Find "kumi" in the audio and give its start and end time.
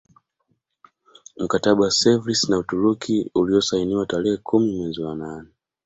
4.37-4.71